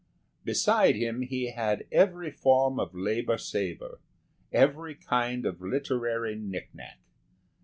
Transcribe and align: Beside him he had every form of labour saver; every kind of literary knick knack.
Beside 0.43 0.95
him 0.95 1.21
he 1.21 1.51
had 1.51 1.85
every 1.91 2.31
form 2.31 2.79
of 2.79 2.95
labour 2.95 3.37
saver; 3.37 3.99
every 4.51 4.95
kind 4.95 5.45
of 5.45 5.61
literary 5.61 6.35
knick 6.35 6.69
knack. 6.73 6.97